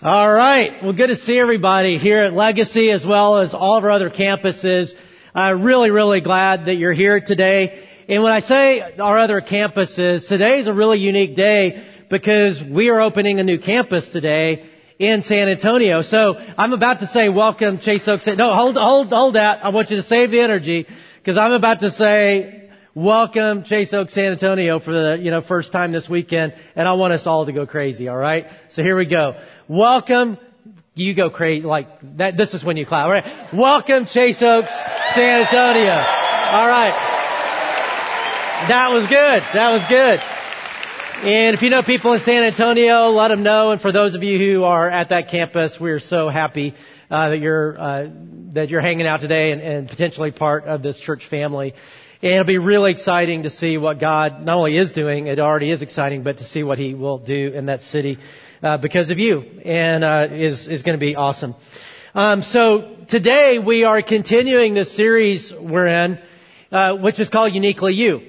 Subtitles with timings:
[0.00, 0.80] All right.
[0.80, 4.10] Well, good to see everybody here at Legacy as well as all of our other
[4.10, 4.92] campuses.
[5.34, 7.84] I'm really, really glad that you're here today.
[8.08, 12.90] And when I say our other campuses, today is a really unique day because we
[12.90, 16.02] are opening a new campus today in San Antonio.
[16.02, 18.28] So I'm about to say welcome Chase Oaks.
[18.28, 19.64] No, hold, hold, hold that.
[19.64, 20.86] I want you to save the energy
[21.16, 22.67] because I'm about to say
[22.98, 26.94] welcome Chase Oaks San Antonio for the, you know, first time this weekend and I
[26.94, 28.46] want us all to go crazy, alright?
[28.70, 29.40] So here we go.
[29.68, 30.36] Welcome.
[30.94, 32.36] You go crazy like that.
[32.36, 33.04] This is when you clap.
[33.04, 33.54] All right.
[33.54, 34.72] Welcome Chase Oaks,
[35.14, 35.92] San Antonio.
[35.92, 36.90] All right.
[38.68, 39.42] That was good.
[39.54, 40.20] That was good.
[41.24, 43.70] And if you know people in San Antonio, let them know.
[43.70, 46.74] And for those of you who are at that campus, we're so happy
[47.10, 48.08] uh, that you're uh,
[48.54, 51.74] that you're hanging out today and, and potentially part of this church family.
[52.20, 55.70] And it'll be really exciting to see what God not only is doing, it already
[55.70, 58.18] is exciting, but to see what He will do in that city
[58.60, 61.54] uh, because of you, and uh, is is going to be awesome.
[62.14, 66.18] Um, so today we are continuing this series we're in,
[66.72, 68.22] uh, which is called Uniquely You,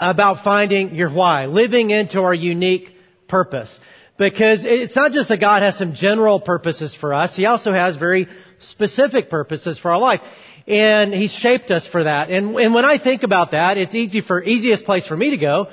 [0.00, 2.96] about finding your why, living into our unique
[3.28, 3.78] purpose.
[4.16, 7.96] Because it's not just that God has some general purposes for us; He also has
[7.96, 8.26] very
[8.60, 10.22] specific purposes for our life.
[10.66, 12.30] And He's shaped us for that.
[12.30, 15.36] And, and when I think about that, it's easy for, easiest place for me to
[15.36, 15.68] go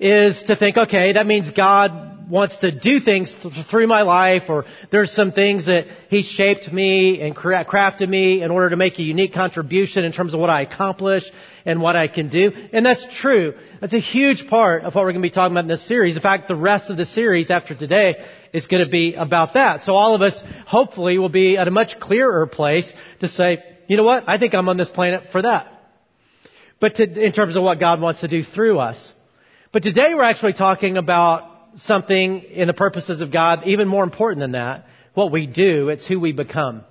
[0.00, 4.44] is to think, okay, that means God wants to do things th- through my life
[4.48, 8.76] or there's some things that He shaped me and cra- crafted me in order to
[8.76, 11.24] make a unique contribution in terms of what I accomplish
[11.66, 12.52] and what I can do.
[12.72, 13.54] And that's true.
[13.80, 16.16] That's a huge part of what we're going to be talking about in this series.
[16.16, 19.82] In fact, the rest of the series after today is going to be about that.
[19.82, 23.96] So all of us hopefully will be at a much clearer place to say, you
[23.96, 24.28] know what?
[24.28, 25.66] I think I'm on this planet for that.
[26.78, 29.12] But to, in terms of what God wants to do through us.
[29.72, 34.38] But today we're actually talking about something in the purposes of God, even more important
[34.38, 36.84] than that, what we do, it's who we become.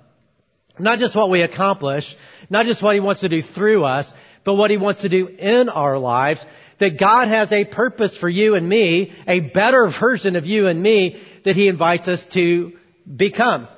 [0.78, 2.14] Not just what we accomplish,
[2.50, 4.12] not just what He wants to do through us,
[4.44, 6.44] but what He wants to do in our lives.
[6.80, 10.82] That God has a purpose for you and me, a better version of you and
[10.82, 12.72] me that He invites us to
[13.16, 13.68] become.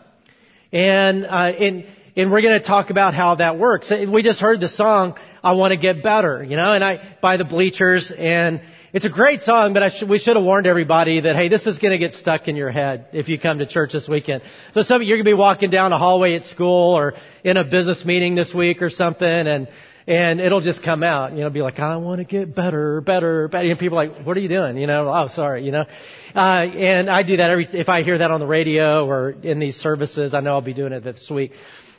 [0.73, 1.87] And, uh, and,
[2.17, 3.91] and we're going to talk about how that works.
[3.91, 7.37] We just heard the song, I want to get better, you know, and I, by
[7.37, 8.61] the bleachers and,
[8.93, 11.79] it's a great song, but sh- we should have warned everybody that, hey, this is
[11.79, 14.43] going to get stuck in your head if you come to church this weekend.
[14.75, 17.15] So some of you, are going to be walking down a hallway at school or
[17.43, 19.69] in a business meeting this week or something and,
[20.07, 21.33] and it'll just come out.
[21.33, 23.71] You know, be like, I want to get better, better, better.
[23.71, 24.77] And people are like, what are you doing?
[24.77, 25.87] You know, oh, sorry, you know.
[26.35, 29.59] Uh, and I do that every, if I hear that on the radio or in
[29.59, 31.53] these services, I know I'll be doing it this week.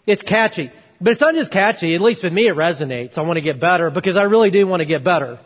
[0.06, 0.72] It's catchy.
[1.00, 3.18] But it's not just catchy, at least with me it resonates.
[3.18, 5.40] I want to get better because I really do want to get better.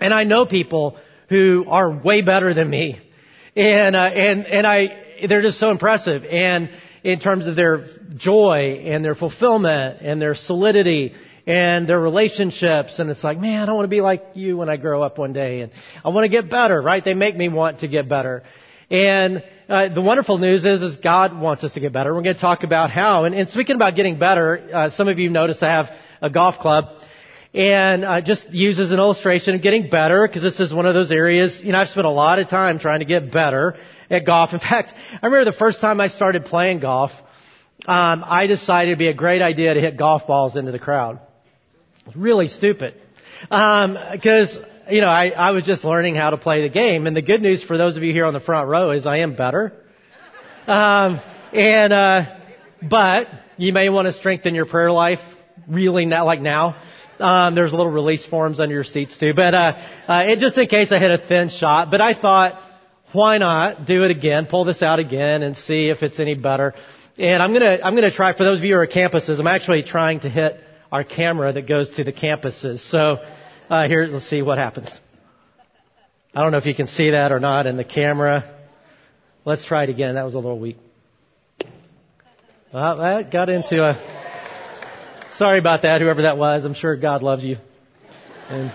[0.00, 0.98] And I know people
[1.28, 3.00] who are way better than me.
[3.56, 6.24] And, uh, and, and I, they're just so impressive.
[6.24, 6.70] And
[7.02, 7.86] in terms of their
[8.16, 11.14] joy and their fulfillment and their solidity
[11.46, 12.98] and their relationships.
[12.98, 15.32] And it's like, man, I want to be like you when I grow up one
[15.32, 15.62] day.
[15.62, 15.72] And
[16.04, 17.02] I want to get better, right?
[17.02, 18.42] They make me want to get better.
[18.90, 22.14] And uh, the wonderful news is, is God wants us to get better.
[22.14, 23.24] We're going to talk about how.
[23.24, 25.90] And, and speaking about getting better, uh, some of you notice I have
[26.22, 26.86] a golf club
[27.52, 30.94] and uh, just use as an illustration of getting better because this is one of
[30.94, 31.60] those areas.
[31.62, 33.76] You know, I've spent a lot of time trying to get better
[34.08, 34.54] at golf.
[34.54, 37.10] In fact, I remember the first time I started playing golf,
[37.86, 41.20] um, I decided it'd be a great idea to hit golf balls into the crowd.
[42.14, 42.94] Really stupid,
[43.42, 47.06] because um, you know I, I was just learning how to play the game.
[47.06, 49.18] And the good news for those of you here on the front row is I
[49.18, 49.72] am better.
[50.66, 51.20] Um,
[51.52, 52.36] and uh,
[52.88, 55.20] but you may want to strengthen your prayer life
[55.68, 56.76] really now, like now.
[57.18, 59.34] Um, there's little release forms under your seats too.
[59.34, 59.72] But uh,
[60.06, 61.90] uh, it, just in case I hit a thin shot.
[61.90, 62.62] But I thought,
[63.12, 64.46] why not do it again?
[64.46, 66.74] Pull this out again and see if it's any better.
[67.18, 69.40] And I'm gonna I'm gonna try for those of you who are campuses.
[69.40, 70.60] I'm actually trying to hit
[70.92, 72.78] our camera that goes to the campuses.
[72.78, 73.18] So
[73.68, 74.90] uh, here, let's see what happens.
[76.34, 78.44] I don't know if you can see that or not in the camera.
[79.44, 80.14] Let's try it again.
[80.14, 80.76] That was a little weak.
[82.72, 84.18] Well, that got into a.
[85.32, 86.64] Sorry about that, whoever that was.
[86.64, 87.56] I'm sure God loves you.
[88.48, 88.72] And,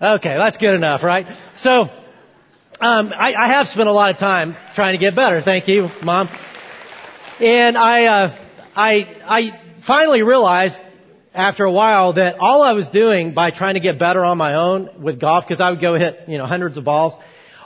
[0.00, 1.26] okay, that's good enough, right?
[1.56, 1.88] So,
[2.80, 5.40] um, I, I, have spent a lot of time trying to get better.
[5.40, 6.28] Thank you, Mom.
[7.40, 8.38] And I, uh,
[8.74, 8.92] I,
[9.24, 10.80] I finally realized
[11.34, 14.54] after a while that all I was doing by trying to get better on my
[14.54, 17.14] own with golf, because I would go hit, you know, hundreds of balls,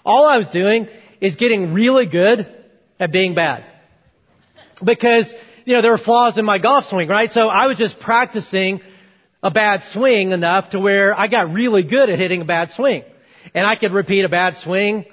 [0.05, 0.89] all I was doing
[1.21, 2.47] is getting really good
[2.99, 3.65] at being bad.
[4.83, 5.33] Because
[5.69, 7.31] you know, there were flaws in my golf swing, right?
[7.31, 8.81] So I was just practicing
[9.43, 13.05] a bad swing enough to where I got really good at hitting a bad swing.
[13.53, 15.05] And I could repeat a bad swing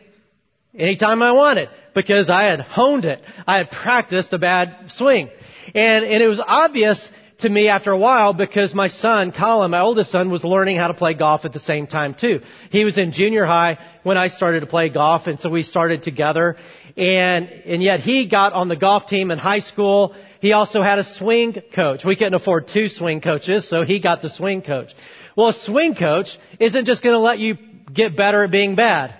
[0.74, 3.22] anytime I wanted because I had honed it.
[3.46, 5.30] I had practiced a bad swing.
[5.74, 7.10] And, and it was obvious
[7.40, 10.88] to me after a while because my son, Colin, my oldest son, was learning how
[10.88, 12.42] to play golf at the same time too.
[12.70, 16.04] He was in junior high when I started to play golf and so we started
[16.04, 16.56] together.
[16.96, 20.16] And, and yet he got on the golf team in high school.
[20.40, 22.06] He also had a swing coach.
[22.06, 24.92] We couldn't afford two swing coaches, so he got the swing coach.
[25.36, 27.58] Well, a swing coach isn't just going to let you
[27.94, 29.16] get better at being bad.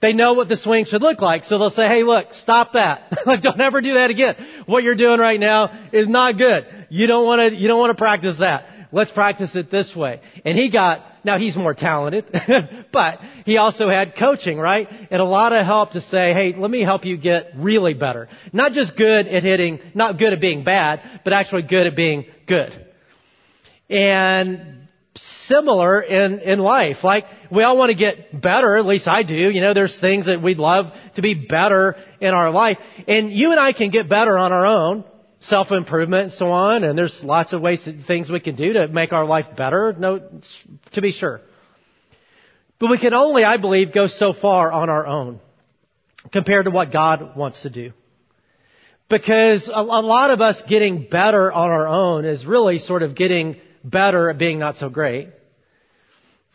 [0.00, 3.12] They know what the swing should look like, so they'll say, hey look, stop that.
[3.24, 4.36] Like don't ever do that again.
[4.66, 6.66] What you're doing right now is not good.
[6.88, 8.66] You don't want to, you don't want to practice that.
[8.92, 10.20] Let's practice it this way.
[10.44, 12.24] And he got, now he's more talented,
[12.92, 14.88] but he also had coaching, right?
[15.10, 18.28] And a lot of help to say, hey, let me help you get really better.
[18.52, 22.26] Not just good at hitting, not good at being bad, but actually good at being
[22.46, 22.86] good.
[23.90, 24.76] And
[25.18, 27.02] similar in, in life.
[27.02, 29.34] Like, we all want to get better, at least I do.
[29.34, 32.78] You know, there's things that we'd love to be better in our life.
[33.08, 35.04] And you and I can get better on our own.
[35.40, 36.84] Self-improvement and so on.
[36.84, 39.94] And there's lots of ways, things we can do to make our life better.
[39.98, 40.20] No,
[40.92, 41.40] to be sure.
[42.78, 45.40] But we can only, I believe, go so far on our own
[46.32, 47.92] compared to what God wants to do.
[49.08, 53.14] Because a, a lot of us getting better on our own is really sort of
[53.14, 55.28] getting better at being not so great.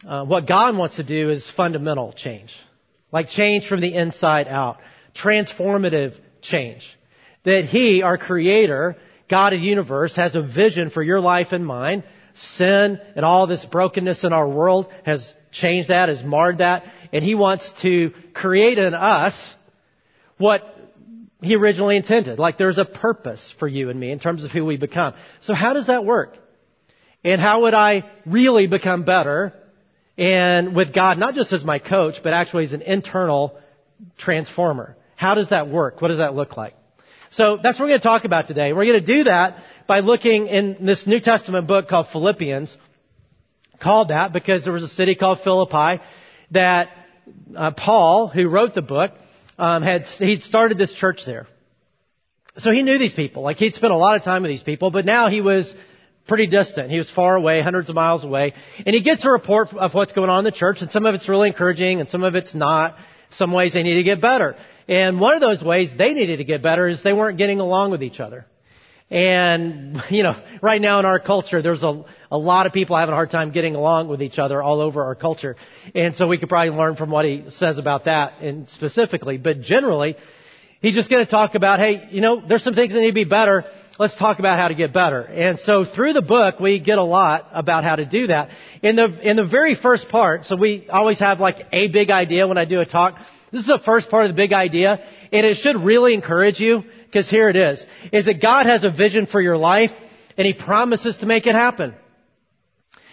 [0.05, 2.53] Uh, what God wants to do is fundamental change.
[3.11, 4.79] Like change from the inside out.
[5.15, 6.97] Transformative change.
[7.43, 8.97] That He, our Creator,
[9.29, 12.03] God of the universe, has a vision for your life and mine.
[12.33, 17.23] Sin and all this brokenness in our world has changed that, has marred that, and
[17.23, 19.53] He wants to create in us
[20.37, 20.63] what
[21.41, 22.39] He originally intended.
[22.39, 25.13] Like there's a purpose for you and me in terms of who we become.
[25.41, 26.37] So how does that work?
[27.23, 29.53] And how would I really become better?
[30.17, 33.57] And with God, not just as my coach, but actually as an internal
[34.17, 34.97] transformer.
[35.15, 36.01] How does that work?
[36.01, 36.75] What does that look like?
[37.31, 38.73] So that's what we're going to talk about today.
[38.73, 39.57] We're going to do that
[39.87, 42.75] by looking in this New Testament book called Philippians,
[43.81, 46.03] called that because there was a city called Philippi
[46.51, 46.89] that
[47.55, 49.13] uh, Paul, who wrote the book,
[49.57, 51.47] um, had he'd started this church there.
[52.57, 53.43] So he knew these people.
[53.43, 55.73] Like he'd spent a lot of time with these people, but now he was
[56.27, 56.91] pretty distant.
[56.91, 58.55] He was far away, hundreds of miles away.
[58.85, 61.15] And he gets a report of what's going on in the church, and some of
[61.15, 62.97] it's really encouraging, and some of it's not.
[63.31, 64.55] Some ways they need to get better.
[64.87, 67.91] And one of those ways they needed to get better is they weren't getting along
[67.91, 68.45] with each other.
[69.09, 73.13] And, you know, right now in our culture, there's a, a lot of people having
[73.13, 75.55] a hard time getting along with each other all over our culture.
[75.93, 79.37] And so we could probably learn from what he says about that and specifically.
[79.37, 80.15] But generally,
[80.81, 83.13] he's just going to talk about, hey, you know, there's some things that need to
[83.13, 83.65] be better
[83.99, 85.21] let's talk about how to get better.
[85.21, 88.49] And so through the book, we get a lot about how to do that.
[88.81, 92.47] In the, in the very first part, so we always have like a big idea
[92.47, 93.17] when I do a talk.
[93.51, 96.83] This is the first part of the big idea, and it should really encourage you,
[97.05, 99.91] because here it is, is that God has a vision for your life,
[100.37, 101.93] and He promises to make it happen.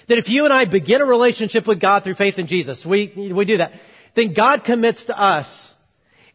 [0.09, 3.33] That if you and I begin a relationship with God through faith in Jesus, we,
[3.35, 3.73] we do that,
[4.15, 5.73] then God commits to us.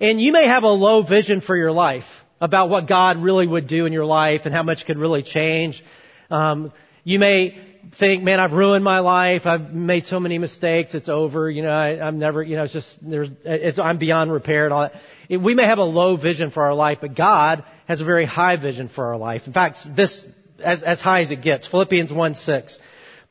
[0.02, 2.04] And you may have a low vision for your life
[2.44, 5.82] about what God really would do in your life and how much could really change.
[6.30, 6.74] Um,
[7.06, 7.58] you may
[7.98, 9.44] think, man, I've ruined my life.
[9.46, 10.94] I've made so many mistakes.
[10.94, 11.50] It's over.
[11.50, 14.74] You know, I, I'm never, you know, it's just, there's, it's, I'm beyond repair and
[14.74, 14.94] all that.
[15.30, 18.26] It, we may have a low vision for our life, but God has a very
[18.26, 19.44] high vision for our life.
[19.48, 20.26] In fact, this,
[20.62, 22.78] as, as high as it gets, Philippians 1 6,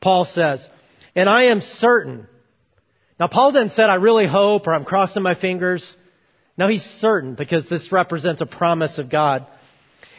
[0.01, 0.67] Paul says,
[1.15, 2.25] and I am certain.
[3.19, 5.95] Now, Paul then said, I really hope, or I'm crossing my fingers.
[6.57, 9.47] Now he's certain because this represents a promise of God.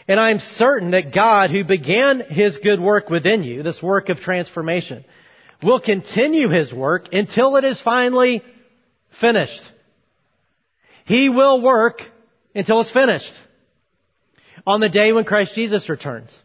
[0.07, 4.21] And I'm certain that God, who began his good work within you, this work of
[4.21, 5.05] transformation,
[5.63, 8.43] will continue his work until it is finally
[9.21, 9.63] finished.
[11.07, 12.01] He will work
[12.55, 13.33] until it's finished.
[14.67, 16.39] On the day when Christ Jesus returns.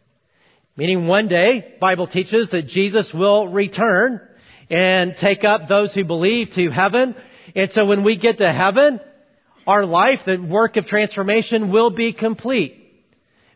[0.75, 4.22] Meaning one day, Bible teaches that Jesus will return
[4.69, 7.15] and take up those who believe to heaven.
[7.55, 9.01] And so when we get to heaven,
[9.69, 12.75] our life, the work of transformation will be complete.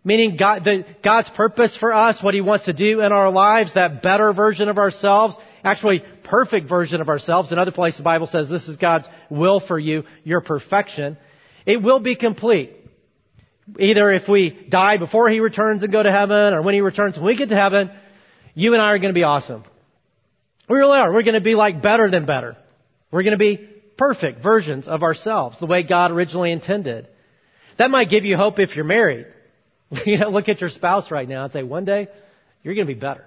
[0.04, 3.74] Meaning God, the, God's purpose for us, what He wants to do in our lives,
[3.74, 7.52] that better version of ourselves, actually perfect version of ourselves.
[7.52, 11.18] In other places the Bible says this is God's will for you, your perfection.
[11.66, 12.74] It will be complete.
[13.80, 17.16] Either if we die before He returns and go to heaven, or when He returns
[17.16, 17.90] when we get to heaven,
[18.54, 19.64] you and I are going to be awesome.
[20.70, 21.12] We really are.
[21.12, 22.56] We're going to be like better than better.
[23.10, 27.08] We're going to be perfect versions of ourselves, the way God originally intended.
[27.78, 29.28] That might give you hope if you're married.
[30.06, 32.08] you know, look at your spouse right now and say, one day,
[32.64, 33.26] you're going to be better.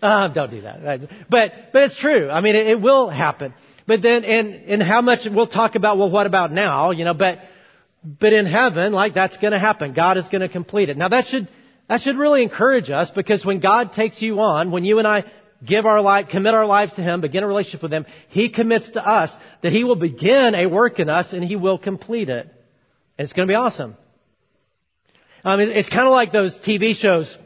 [0.00, 1.08] Uh, don't do that.
[1.28, 2.30] But, but it's true.
[2.30, 3.52] I mean, it, it will happen.
[3.86, 7.14] But then, and, and how much, we'll talk about, well, what about now, you know,
[7.14, 7.40] but,
[8.04, 9.94] but in heaven, like that's going to happen.
[9.94, 10.96] God is going to complete it.
[10.96, 11.50] Now that should,
[11.88, 15.24] that should really encourage us because when God takes you on, when you and I
[15.64, 18.90] give our life, commit our lives to Him, begin a relationship with Him, He commits
[18.90, 22.46] to us that He will begin a work in us and He will complete it.
[23.18, 23.96] And it's going to be awesome.
[25.44, 27.36] Um, it's, kind of like those TV shows.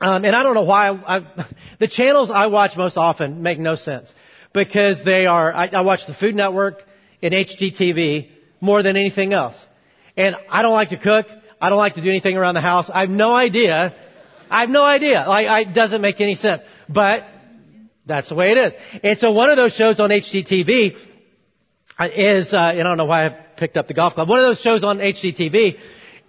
[0.00, 1.46] Um, and I don't know why I, I,
[1.78, 4.12] the channels I watch most often make no sense
[4.52, 5.52] because they are.
[5.52, 6.82] I, I watch the Food Network
[7.22, 8.28] and HGTV
[8.60, 9.64] more than anything else.
[10.16, 11.26] And I don't like to cook.
[11.60, 12.90] I don't like to do anything around the house.
[12.92, 13.94] I have no idea.
[14.50, 15.24] I have no idea.
[15.26, 16.62] Like, I, it doesn't make any sense.
[16.92, 17.24] But
[18.06, 18.74] that's the way it is.
[19.02, 20.96] And so one of those shows on HGTV
[22.00, 24.28] is, uh, and I don't know why I picked up the golf club.
[24.28, 25.78] One of those shows on HGTV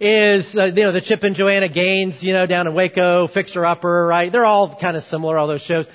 [0.00, 3.64] is, uh, you know, the Chip and Joanna Gaines, you know, down in Waco, Fixer
[3.64, 4.30] Upper, right?
[4.30, 5.88] They're all kind of similar, all those shows.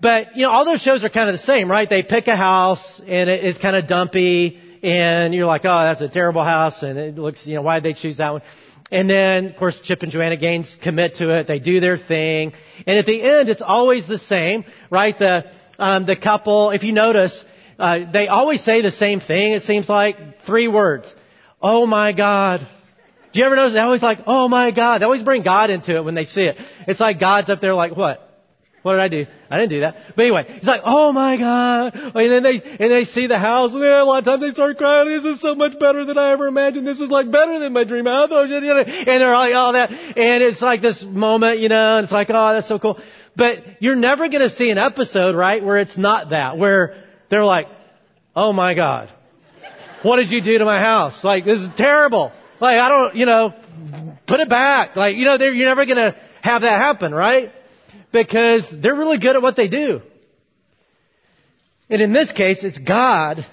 [0.00, 1.88] But, you know, all those shows are kind of the same, right?
[1.88, 6.00] They pick a house and it is kind of dumpy and you're like, oh, that's
[6.00, 8.42] a terrible house and it looks, you know, why did they choose that one?
[8.90, 11.46] And then, of course, Chip and Joanna Gaines commit to it.
[11.46, 12.52] They do their thing.
[12.86, 15.16] And at the end, it's always the same, right?
[15.18, 17.44] The, um, the couple, if you notice,
[17.78, 19.52] uh, they always say the same thing.
[19.52, 21.14] It seems like three words.
[21.60, 22.66] Oh my God.
[23.32, 25.00] Do you ever notice they always like, oh my God?
[25.00, 26.56] They always bring God into it when they see it.
[26.86, 28.27] It's like God's up there like, what?
[28.82, 29.26] What did I do?
[29.50, 29.96] I didn't do that.
[30.14, 31.94] But anyway, it's like, oh my God.
[31.94, 34.54] And then they, and they see the house and then a lot of times they
[34.54, 35.08] start crying.
[35.08, 36.86] This is so much better than I ever imagined.
[36.86, 38.28] This is like better than my dream house.
[38.30, 39.90] Oh, and they're like, all that.
[39.90, 43.00] And it's like this moment, you know, and it's like, oh, that's so cool.
[43.34, 47.44] But you're never going to see an episode, right, where it's not that, where they're
[47.44, 47.66] like,
[48.34, 49.12] oh my God.
[50.02, 51.24] What did you do to my house?
[51.24, 52.32] Like, this is terrible.
[52.60, 53.54] Like, I don't, you know,
[54.26, 54.94] put it back.
[54.94, 57.52] Like, you know, you're never going to have that happen, right?
[58.12, 60.00] Because they're really good at what they do.
[61.90, 63.46] And in this case, it's God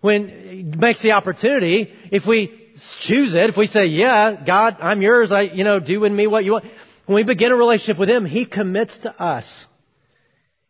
[0.00, 1.92] when He makes the opportunity.
[2.10, 6.04] If we choose it, if we say, yeah, God, I'm yours, I, you know, do
[6.04, 6.64] in me what you want.
[7.06, 9.64] When we begin a relationship with Him, He commits to us.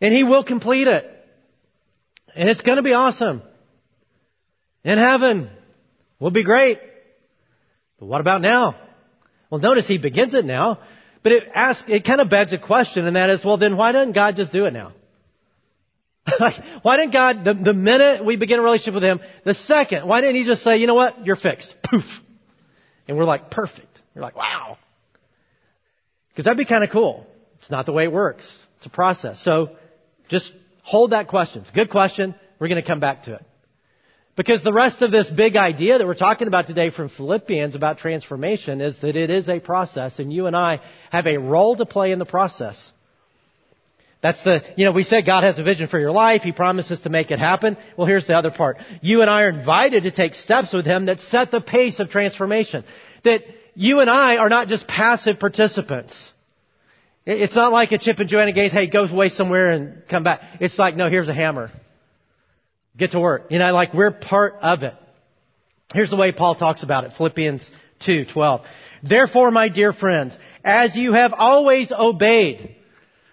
[0.00, 1.10] And He will complete it.
[2.34, 3.42] And it's going to be awesome.
[4.84, 5.50] In heaven.
[6.18, 6.80] Will be great.
[7.98, 8.76] But what about now?
[9.50, 10.80] Well, notice he begins it now,
[11.26, 13.90] but it asks, it kind of begs a question, and that is, well, then why
[13.90, 14.92] doesn't God just do it now?
[16.82, 20.20] why didn't God, the, the minute we begin a relationship with Him, the second, why
[20.20, 22.04] didn't He just say, you know what, you're fixed, poof,
[23.08, 24.00] and we're like, perfect.
[24.14, 24.78] You're like, wow,
[26.28, 27.26] because that'd be kind of cool.
[27.58, 28.48] It's not the way it works.
[28.76, 29.42] It's a process.
[29.42, 29.70] So
[30.28, 30.52] just
[30.84, 31.62] hold that question.
[31.62, 32.36] It's a good question.
[32.60, 33.44] We're going to come back to it.
[34.36, 37.98] Because the rest of this big idea that we're talking about today from Philippians about
[37.98, 41.86] transformation is that it is a process and you and I have a role to
[41.86, 42.92] play in the process.
[44.22, 46.42] That's the, you know, we said God has a vision for your life.
[46.42, 47.78] He promises to make it happen.
[47.96, 48.76] Well, here's the other part.
[49.00, 52.10] You and I are invited to take steps with Him that set the pace of
[52.10, 52.84] transformation.
[53.24, 53.42] That
[53.74, 56.30] you and I are not just passive participants.
[57.24, 60.40] It's not like a Chip and Joanna Gaines, hey, go away somewhere and come back.
[60.60, 61.70] It's like, no, here's a hammer.
[62.96, 63.46] Get to work.
[63.50, 64.94] You know, like we're part of it.
[65.92, 67.12] Here's the way Paul talks about it.
[67.12, 68.64] Philippians 2:12.
[69.02, 72.74] Therefore, my dear friends, as you have always obeyed,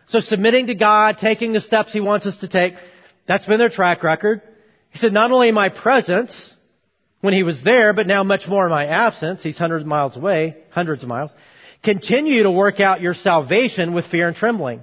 [0.08, 2.76] so submitting to God, taking the steps He wants us to take,
[3.26, 4.42] that's been their track record.
[4.90, 6.54] He said, not only in my presence,
[7.22, 10.16] when He was there, but now much more in my absence, He's hundreds of miles
[10.16, 11.34] away, hundreds of miles,
[11.84, 14.82] continue to work out your salvation with fear and trembling.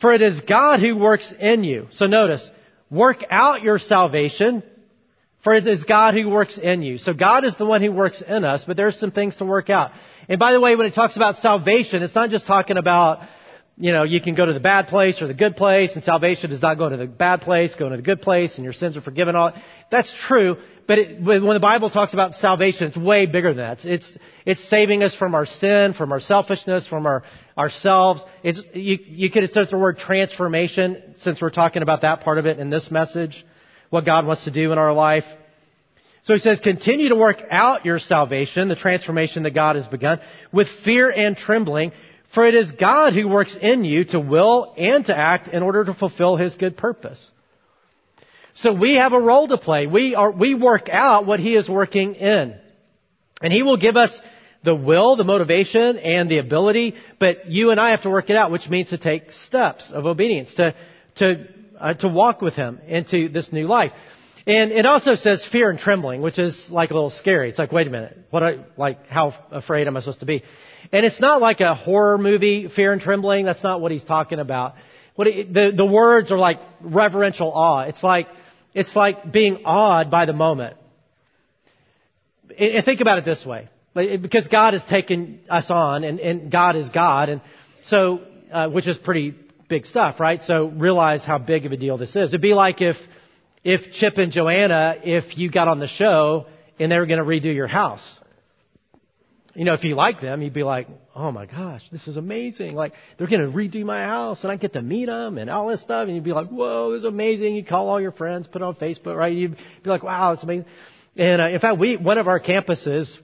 [0.00, 1.86] For it is God who works in you.
[1.90, 2.50] So notice,
[2.92, 4.62] Work out your salvation,
[5.42, 6.98] for it is God who works in you.
[6.98, 9.70] So God is the one who works in us, but there's some things to work
[9.70, 9.92] out.
[10.28, 13.20] And by the way, when it talks about salvation, it's not just talking about,
[13.78, 16.50] you know, you can go to the bad place or the good place, and salvation
[16.50, 18.96] does not go to the bad place, go to the good place, and your sins
[18.96, 19.34] are forgiven.
[19.34, 19.52] All
[19.90, 23.72] that's true, but it, when the Bible talks about salvation, it's way bigger than that.
[23.72, 27.24] It's, it's, it's saving us from our sin, from our selfishness, from our
[27.56, 28.22] ourselves.
[28.42, 32.46] It's, you, you could insert the word transformation since we're talking about that part of
[32.46, 33.44] it in this message,
[33.90, 35.24] what God wants to do in our life.
[36.22, 40.20] So he says, continue to work out your salvation, the transformation that God has begun,
[40.52, 41.92] with fear and trembling,
[42.34, 45.84] for it is God who works in you to will and to act in order
[45.84, 47.30] to fulfill his good purpose.
[48.54, 49.86] So we have a role to play.
[49.86, 52.58] We are, we work out what he is working in.
[53.42, 54.20] And he will give us
[54.62, 58.36] the will, the motivation, and the ability, but you and I have to work it
[58.36, 60.74] out, which means to take steps of obedience, to,
[61.16, 61.48] to,
[61.80, 63.92] uh, to walk with Him into this new life.
[64.46, 67.48] And it also says fear and trembling, which is like a little scary.
[67.48, 70.44] It's like, wait a minute, what I, like, how afraid am I supposed to be?
[70.90, 73.44] And it's not like a horror movie, fear and trembling.
[73.44, 74.74] That's not what he's talking about.
[75.14, 77.82] what it, the, the words are like reverential awe.
[77.82, 78.28] It's like,
[78.74, 80.76] it's like being awed by the moment.
[82.58, 83.68] And think about it this way.
[83.94, 87.28] Because God has taken us on and, and God is God.
[87.28, 87.40] And
[87.82, 89.34] so, uh, which is pretty
[89.68, 90.42] big stuff, right?
[90.42, 92.30] So realize how big of a deal this is.
[92.30, 92.96] It'd be like if,
[93.64, 96.46] if Chip and Joanna, if you got on the show
[96.78, 98.18] and they were going to redo your house.
[99.54, 102.74] You know, if you like them, you'd be like, oh my gosh, this is amazing.
[102.74, 105.68] Like, they're going to redo my house and I get to meet them and all
[105.68, 106.06] this stuff.
[106.06, 107.54] And you'd be like, whoa, this is amazing.
[107.54, 109.32] You'd call all your friends, put it on Facebook, right?
[109.32, 110.64] You'd be like, wow, it's amazing.
[111.16, 113.18] And uh, in fact, we, one of our campuses,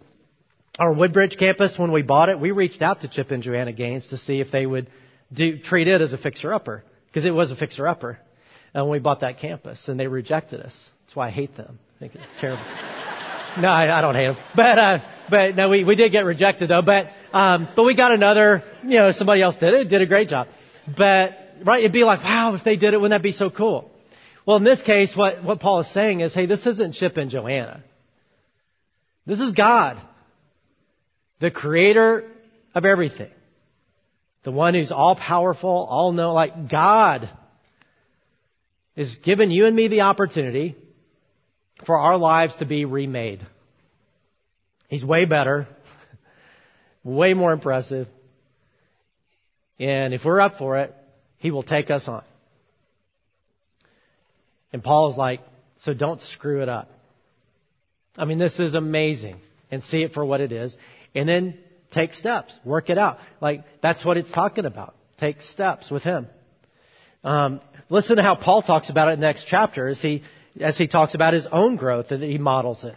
[0.79, 4.09] our Woodbridge campus, when we bought it, we reached out to Chip and Joanna Gaines
[4.09, 4.91] to see if they would
[5.33, 6.85] do, treat it as a fixer-upper.
[7.07, 8.19] Because it was a fixer-upper.
[8.75, 10.79] And when we bought that campus and they rejected us.
[11.07, 11.79] That's why I hate them.
[11.97, 12.63] I think it's terrible.
[13.63, 14.37] no, I, I don't hate them.
[14.55, 14.99] But, uh,
[15.31, 16.83] but no, we, we did get rejected though.
[16.83, 20.29] But, um, but we got another, you know, somebody else did it, did a great
[20.29, 20.49] job.
[20.97, 23.91] But, right, it'd be like, wow, if they did it, wouldn't that be so cool?
[24.47, 27.31] Well, in this case, what, what Paul is saying is, hey, this isn't Chip and
[27.31, 27.83] Joanna.
[29.27, 30.01] This is God.
[31.41, 32.31] The creator
[32.75, 33.31] of everything.
[34.45, 37.29] The one who's all powerful, all know, like God
[38.97, 40.77] is giving you and me the opportunity
[41.85, 43.47] for our lives to be remade.
[44.89, 45.69] He's way better,
[47.05, 48.09] way more impressive.
[49.79, 50.95] And if we're up for it,
[51.37, 52.25] he will take us on.
[54.73, 55.41] And Paul is like,
[55.79, 56.91] so don't screw it up.
[58.17, 59.37] I mean, this is amazing.
[59.71, 60.77] And see it for what it is.
[61.15, 61.59] And then
[61.91, 62.59] take steps.
[62.65, 63.19] Work it out.
[63.41, 64.95] Like, that's what it's talking about.
[65.19, 66.27] Take steps with him.
[67.23, 70.23] Um, listen to how Paul talks about it in the next chapter as he,
[70.61, 72.97] as he talks about his own growth and he models it.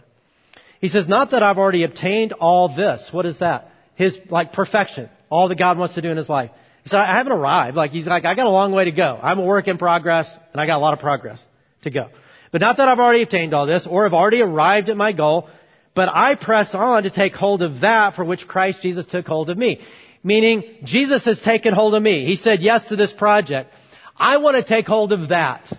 [0.82, 3.08] He says, not that I've already obtained all this.
[3.12, 3.70] What is that?
[3.94, 5.08] His, like, perfection.
[5.30, 6.50] All that God wants to do in his life.
[6.82, 7.76] He said, I haven't arrived.
[7.76, 9.16] Like, he's like, I got a long way to go.
[9.22, 11.40] I'm a work in progress and I got a lot of progress
[11.82, 12.08] to go.
[12.50, 15.48] But not that I've already obtained all this or have already arrived at my goal,
[15.94, 19.50] but I press on to take hold of that for which Christ Jesus took hold
[19.50, 19.80] of me.
[20.24, 22.24] Meaning, Jesus has taken hold of me.
[22.24, 23.72] He said yes to this project.
[24.16, 25.72] I want to take hold of that.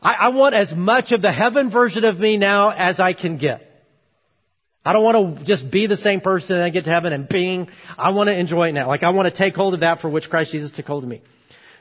[0.00, 3.38] I, I want as much of the heaven version of me now as I can
[3.38, 3.70] get.
[4.84, 7.28] I don't want to just be the same person and I get to heaven and
[7.28, 7.68] bing.
[7.96, 8.88] I want to enjoy it now.
[8.88, 11.08] Like I want to take hold of that for which Christ Jesus took hold of
[11.08, 11.22] me.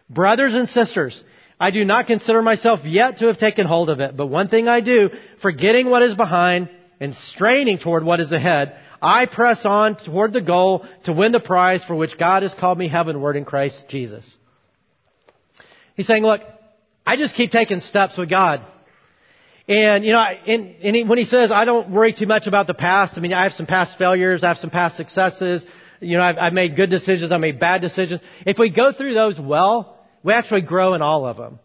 [0.09, 1.23] Brothers and sisters,
[1.59, 4.67] I do not consider myself yet to have taken hold of it, but one thing
[4.67, 5.09] I do,
[5.41, 10.41] forgetting what is behind and straining toward what is ahead, I press on toward the
[10.41, 14.37] goal to win the prize for which God has called me heavenward in Christ Jesus.
[15.95, 16.41] He's saying, look,
[17.05, 18.61] I just keep taking steps with God.
[19.71, 22.67] And, you know, and, and he, when he says, I don't worry too much about
[22.67, 25.65] the past, I mean, I have some past failures, I have some past successes,
[26.01, 28.19] you know, I've, I've made good decisions, I've made bad decisions.
[28.45, 31.59] If we go through those well, we actually grow in all of them.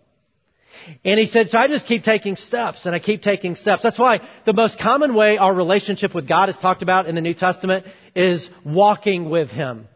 [1.05, 3.83] And he said, so I just keep taking steps and I keep taking steps.
[3.83, 7.21] That's why the most common way our relationship with God is talked about in the
[7.21, 9.88] New Testament is walking with Him.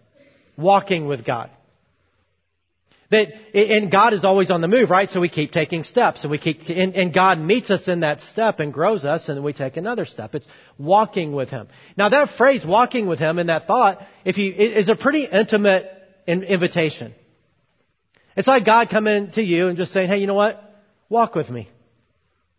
[0.57, 1.49] Walking with God.
[3.11, 5.11] That, and God is always on the move, right?
[5.11, 8.20] So we keep taking steps and we keep, and, and God meets us in that
[8.20, 10.37] step and grows us and then we take another step.
[10.37, 10.46] It's
[10.79, 11.66] walking with Him.
[11.96, 15.90] Now that phrase, walking with Him, and that thought, if you, is a pretty intimate
[16.29, 17.12] invitation.
[18.37, 20.62] It's like God coming to you and just saying, hey, you know what?
[21.09, 21.68] Walk with me.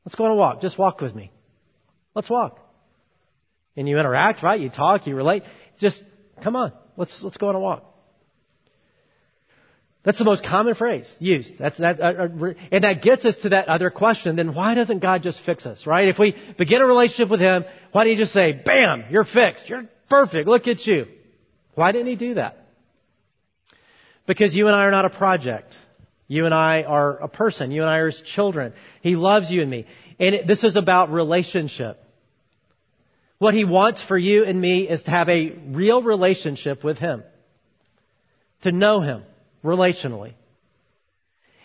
[0.06, 0.62] Let's go on a walk.
[0.62, 1.32] Just walk with me.
[2.14, 2.60] Let's walk.
[3.78, 4.60] And you interact, right?
[4.60, 5.44] You talk, you relate.
[5.80, 6.04] Just
[6.44, 6.74] come on.
[6.98, 7.86] Let's, let's go on a walk.
[10.04, 11.60] That's the most common phrase used.
[11.60, 14.36] That's that, uh, uh and that gets us to that other question.
[14.36, 16.08] Then why doesn't God just fix us, right?
[16.08, 19.70] If we begin a relationship with Him, why don't you just say, "Bam, you're fixed.
[19.70, 20.48] You're perfect.
[20.48, 21.06] Look at you."
[21.76, 22.58] Why didn't He do that?
[24.26, 25.78] Because you and I are not a project.
[26.28, 27.72] You and I are a person.
[27.72, 28.74] You and I are his children.
[29.02, 29.86] He loves you and me.
[30.20, 32.02] And it, this is about relationship.
[33.38, 37.24] What he wants for you and me is to have a real relationship with him.
[38.62, 39.24] To know him
[39.64, 40.34] relationally.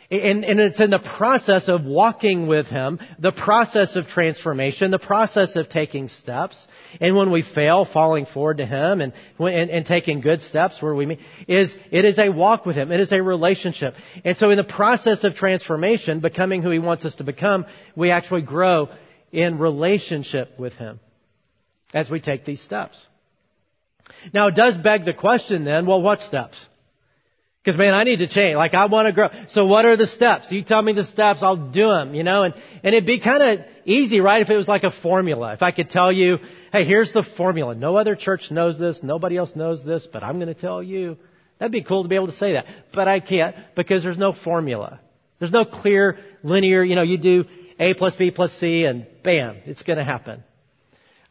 [0.09, 5.01] And, and, it's in the process of walking with Him, the process of transformation, the
[5.01, 6.69] process of taking steps.
[7.01, 10.95] And when we fail, falling forward to Him and, and, and, taking good steps where
[10.95, 12.93] we meet, is, it is a walk with Him.
[12.93, 13.95] It is a relationship.
[14.25, 18.13] And so in the process of transformation, becoming who He wants us to become, we
[18.13, 18.91] actually grow
[19.33, 21.01] in relationship with Him
[21.93, 23.05] as we take these steps.
[24.33, 26.65] Now it does beg the question then, well, what steps?
[27.67, 28.55] Because man, I need to change.
[28.55, 29.29] Like I want to grow.
[29.49, 30.53] So what are the steps?
[30.53, 33.43] You tell me the steps, I'll do them, you know, and, and it'd be kind
[33.43, 34.41] of easy, right?
[34.41, 35.53] If it was like a formula.
[35.53, 36.39] If I could tell you,
[36.71, 37.75] hey, here's the formula.
[37.75, 39.03] No other church knows this.
[39.03, 41.17] Nobody else knows this, but I'm going to tell you.
[41.59, 42.67] That'd be cool to be able to say that.
[42.95, 45.01] But I can't because there's no formula.
[45.41, 47.47] There's no clear linear, you know, you do
[47.81, 50.45] A plus B plus C and bam, it's going to happen.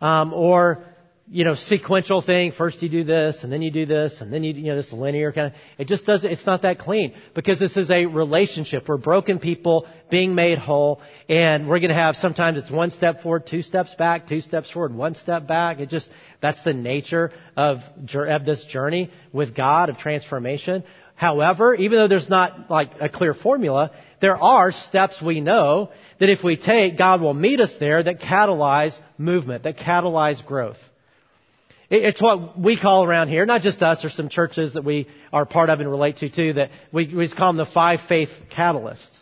[0.01, 0.83] Um, or
[1.27, 2.51] you know, sequential thing.
[2.51, 4.93] First you do this, and then you do this, and then you, you know, this
[4.93, 7.15] linear kind of, it just doesn't, it's not that clean.
[7.33, 8.87] Because this is a relationship.
[8.87, 13.47] We're broken people being made whole, and we're gonna have, sometimes it's one step forward,
[13.47, 15.79] two steps back, two steps forward, one step back.
[15.79, 16.11] It just,
[16.41, 17.79] that's the nature of,
[18.13, 20.83] of this journey with God, of transformation.
[21.15, 26.29] However, even though there's not like a clear formula, there are steps we know that
[26.29, 30.77] if we take, God will meet us there that catalyze movement, that catalyze growth.
[31.89, 35.45] It's what we call around here, not just us, or some churches that we are
[35.45, 39.21] part of and relate to too, that we, we call them the five faith catalysts.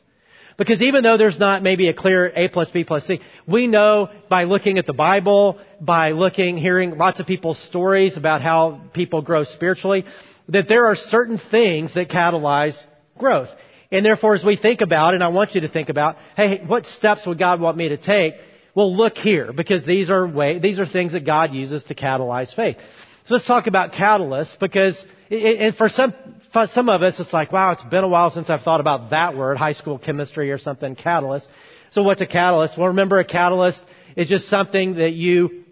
[0.56, 4.10] Because even though there's not maybe a clear A plus B plus C, we know
[4.30, 9.22] by looking at the Bible, by looking, hearing lots of people's stories about how people
[9.22, 10.06] grow spiritually,
[10.50, 12.82] that there are certain things that catalyze
[13.18, 13.50] growth.
[13.92, 16.86] And therefore, as we think about, and I want you to think about, hey, what
[16.86, 18.36] steps would God want me to take?
[18.76, 22.56] Well, look here, because these are way, these are things that God uses to catalyze
[22.56, 22.78] faith.
[23.26, 26.14] So let's talk about catalysts, because, and for some,
[26.52, 29.12] for some of us, it's like, wow, it's been a while since I've thought about
[29.12, 31.48] that word, high school chemistry or something, catalyst.
[31.92, 32.78] So what's a catalyst?
[32.78, 33.84] Well, remember a catalyst
[34.16, 35.64] is just something that you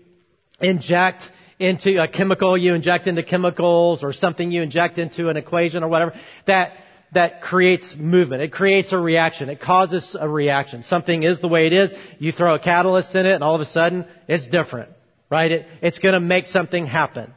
[0.59, 1.23] inject
[1.57, 5.87] into a chemical you inject into chemicals or something you inject into an equation or
[5.87, 6.13] whatever
[6.47, 6.73] that
[7.13, 8.41] that creates movement.
[8.41, 9.49] It creates a reaction.
[9.49, 10.83] It causes a reaction.
[10.83, 11.93] Something is the way it is.
[12.19, 14.89] You throw a catalyst in it and all of a sudden it's different.
[15.29, 15.51] Right?
[15.51, 17.33] It, it's going to make something happen.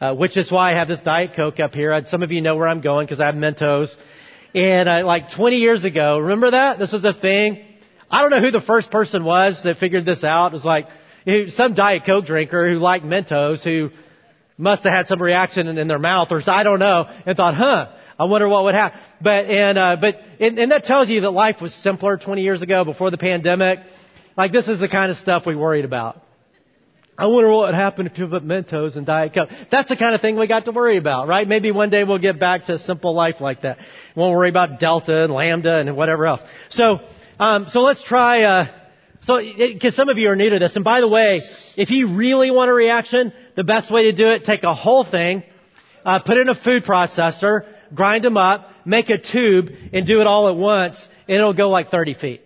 [0.00, 1.98] Uh, which is why I have this Diet Coke up here.
[2.06, 3.94] Some of you know where I'm going because I have Mentos.
[4.52, 6.78] And uh, like 20 years ago, remember that?
[6.78, 7.64] This was a thing.
[8.10, 10.48] I don't know who the first person was that figured this out.
[10.48, 10.88] It was like
[11.50, 13.90] some Diet Coke drinker who liked Mentos who
[14.58, 17.54] must have had some reaction in, in their mouth or I don't know and thought,
[17.54, 19.00] huh, I wonder what would happen.
[19.20, 22.62] But and uh, but and, and that tells you that life was simpler 20 years
[22.62, 23.80] ago before the pandemic.
[24.36, 26.20] Like this is the kind of stuff we worried about.
[27.16, 29.48] I wonder what would happen if you put Mentos and Diet Coke.
[29.70, 31.46] That's the kind of thing we got to worry about, right?
[31.46, 33.78] Maybe one day we'll get back to a simple life like that.
[34.16, 36.40] We won't worry about Delta and Lambda and whatever else.
[36.70, 36.98] So,
[37.38, 38.42] um, so let's try.
[38.42, 38.66] Uh,
[39.20, 41.42] so, because some of you are new to this, and by the way,
[41.76, 45.04] if you really want a reaction, the best way to do it, take a whole
[45.04, 45.44] thing,
[46.04, 50.20] uh, put it in a food processor, grind them up, make a tube, and do
[50.20, 52.42] it all at once, and it'll go like 30 feet.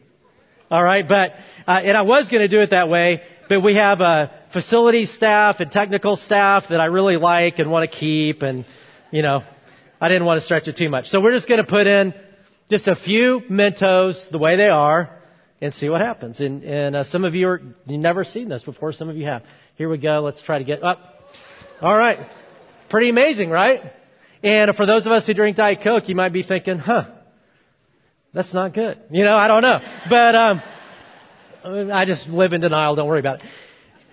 [0.71, 1.33] All right, but
[1.67, 5.07] uh, and I was going to do it that way, but we have a facility
[5.07, 8.67] staff and technical staff that I really like and want to keep, and
[9.11, 9.43] you know,
[10.01, 11.09] I didn't want to stretch it too much.
[11.09, 12.13] So we're just going to put in
[12.71, 15.11] just a few Mentos the way they are
[15.61, 16.41] and see what happens.
[16.41, 18.93] And, and uh, some of you are you've never seen this before.
[18.93, 19.43] Some of you have.
[19.77, 20.21] Here we go.
[20.21, 20.99] Let's try to get up.
[21.81, 22.19] All right,
[22.91, 23.93] pretty amazing, right?
[24.43, 27.07] And for those of us who drink Diet Coke, you might be thinking, huh,
[28.33, 28.99] that's not good.
[29.11, 29.81] You know, I don't know.
[30.09, 30.63] But, um,
[31.93, 32.95] I just live in denial.
[32.95, 33.51] Don't worry about it.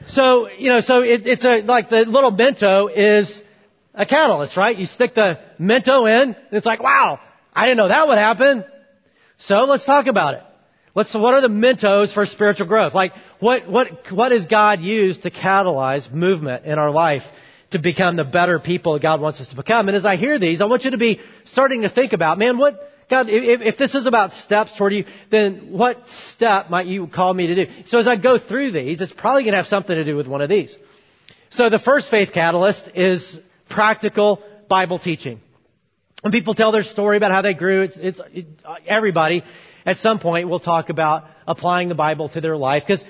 [0.10, 3.42] So, you know, so it, it's a, like the little Mento is
[3.94, 4.78] a catalyst, right?
[4.78, 7.20] You stick the Mento in, and it's like, wow,
[7.54, 8.66] I didn't know that would happen.
[9.38, 10.44] So let's talk about it.
[10.96, 12.94] Let's, what are the Mentos for spiritual growth?
[12.94, 17.24] Like, what, what, what God use to catalyze movement in our life?
[17.72, 19.88] To become the better people God wants us to become.
[19.88, 22.58] And as I hear these, I want you to be starting to think about, man,
[22.58, 27.08] what, God, if, if this is about steps toward you, then what step might you
[27.08, 27.72] call me to do?
[27.86, 30.28] So as I go through these, it's probably going to have something to do with
[30.28, 30.76] one of these.
[31.50, 35.40] So the first faith catalyst is practical Bible teaching.
[36.22, 38.48] When people tell their story about how they grew, it's, it's it,
[38.88, 39.44] everybody
[39.86, 43.04] at some point we'll talk about applying the Bible to their life because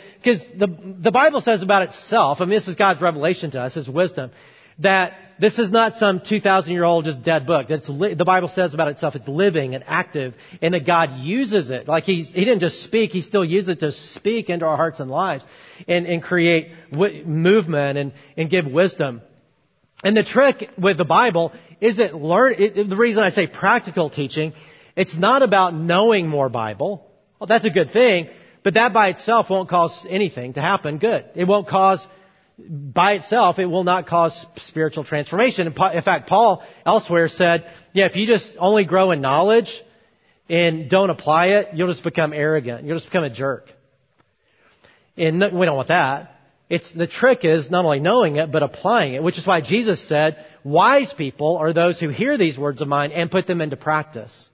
[0.58, 0.68] the
[1.00, 2.42] the Bible says about itself.
[2.42, 4.32] I mean, this is God's revelation to us, His wisdom,
[4.80, 7.68] that this is not some 2,000 year old just dead book.
[7.68, 9.16] That's li- the Bible says about itself.
[9.16, 11.88] It's living and active, and that God uses it.
[11.88, 15.00] Like He's He didn't just speak; He still uses it to speak into our hearts
[15.00, 15.46] and lives,
[15.88, 19.22] and and create w- movement and and give wisdom.
[20.04, 22.56] And the trick with the Bible is it learn.
[22.58, 24.54] It, the reason I say practical teaching
[24.96, 27.10] it's not about knowing more Bible.
[27.40, 28.30] Well, that's a good thing,
[28.64, 31.26] but that by itself won't cause anything to happen good.
[31.36, 32.06] It won't cause,
[32.58, 35.68] by itself, it will not cause spiritual transformation.
[35.68, 39.84] In fact, Paul elsewhere said, yeah, if you just only grow in knowledge
[40.50, 42.86] and don't apply it, you'll just become arrogant.
[42.86, 43.70] You'll just become a jerk.
[45.18, 46.32] And we don't want that.
[46.70, 50.08] It's the trick is not only knowing it, but applying it, which is why Jesus
[50.08, 53.76] said, wise people are those who hear these words of mine and put them into
[53.76, 54.50] practice.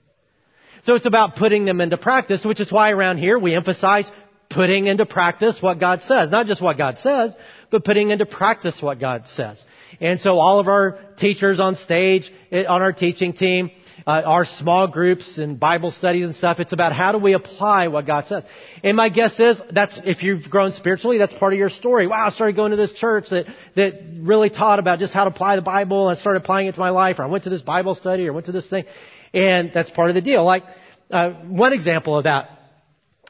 [0.84, 4.10] So it's about putting them into practice, which is why around here we emphasize
[4.50, 6.30] putting into practice what God says.
[6.30, 7.34] Not just what God says,
[7.70, 9.64] but putting into practice what God says.
[10.00, 13.70] And so all of our teachers on stage, eh, on our teaching team,
[14.06, 16.58] uh, our small groups and Bible studies and stuff.
[16.60, 18.44] It's about how do we apply what God says.
[18.82, 22.06] And my guess is that's if you've grown spiritually, that's part of your story.
[22.06, 25.30] Wow, I started going to this church that that really taught about just how to
[25.30, 27.18] apply the Bible, and I started applying it to my life.
[27.18, 28.84] Or I went to this Bible study, or went to this thing,
[29.32, 30.44] and that's part of the deal.
[30.44, 30.64] Like
[31.10, 32.50] uh, one example of that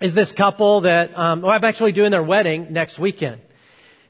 [0.00, 3.40] is this couple that um, well, I'm actually doing their wedding next weekend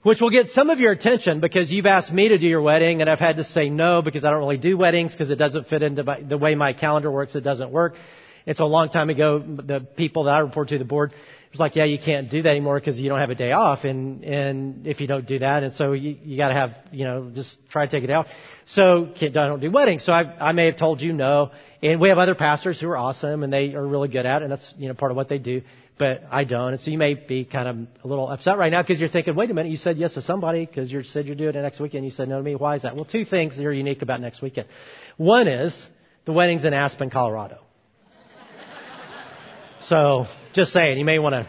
[0.03, 3.01] which will get some of your attention because you've asked me to do your wedding
[3.01, 5.69] and I've had to say no because I don't really do weddings because it doesn't
[5.69, 7.35] fit into my, the way my calendar works.
[7.37, 7.95] It doesn't work.
[8.45, 11.13] It's a long time ago, the people that I report to the board
[11.53, 13.85] was like, yeah, you can't do that anymore because you don't have a day off.
[13.85, 17.05] And, and if you don't do that, and so you, you got to have, you
[17.05, 18.27] know, just try to take it out.
[18.67, 20.05] So I don't do weddings.
[20.05, 21.53] So I, I may have told you no.
[21.83, 24.45] And we have other pastors who are awesome and they are really good at it.
[24.45, 25.63] And that's, you know, part of what they do
[25.99, 26.73] but I don't.
[26.73, 29.35] And so you may be kind of a little upset right now because you're thinking,
[29.35, 31.81] wait a minute, you said yes to somebody because you said you're doing it next
[31.81, 32.05] weekend.
[32.05, 32.55] You said no to me.
[32.55, 32.97] Why is that?
[32.97, 34.69] Well, two things that are unique about next weekend.
[35.17, 35.87] One is
[36.25, 37.61] the wedding's in Aspen, Colorado.
[39.81, 41.49] so just saying, you may want to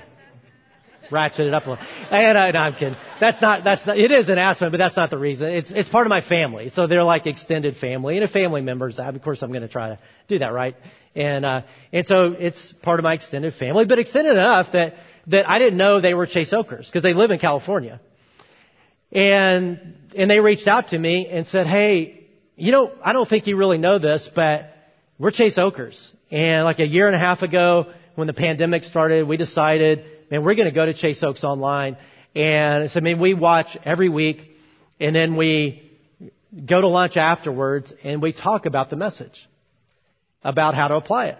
[1.13, 1.85] ratchet it up a little.
[2.11, 2.97] And I, no, I'm kidding.
[3.19, 5.47] That's not, that's not, it is an Aspen, but that's not the reason.
[5.53, 6.69] It's, it's part of my family.
[6.69, 8.17] So they're like extended family.
[8.17, 10.75] And if family members, of course I'm going to try to do that, right?
[11.15, 11.61] And, uh,
[11.93, 14.95] and so it's part of my extended family, but extended enough that,
[15.27, 18.01] that I didn't know they were Chase Oakers because they live in California.
[19.11, 23.47] And, and they reached out to me and said, hey, you know, I don't think
[23.47, 24.73] you really know this, but
[25.19, 26.13] we're Chase Oakers.
[26.31, 30.43] And like a year and a half ago, when the pandemic started, we decided, man,
[30.43, 31.95] we're going to go to Chase Oaks online.
[32.35, 34.41] And so, I mean, we watch every week
[34.99, 35.91] and then we
[36.65, 39.47] go to lunch afterwards and we talk about the message
[40.43, 41.37] about how to apply it.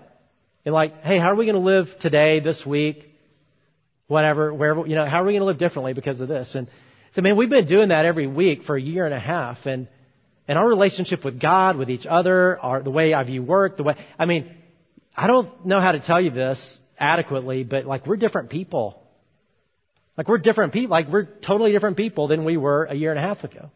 [0.64, 3.10] And like, hey, how are we going to live today, this week,
[4.06, 6.54] whatever, wherever, you know, how are we going to live differently because of this?
[6.54, 6.70] And
[7.14, 9.66] so, man, we've been doing that every week for a year and a half.
[9.66, 9.88] And,
[10.48, 13.84] and our relationship with God, with each other, our, the way I view work, the
[13.84, 14.56] way, I mean,
[15.18, 19.02] I don't know how to tell you this adequately, but like we're different people.
[20.18, 23.20] Like we're different people, like we're totally different people than we were a year and
[23.20, 23.72] a half ago.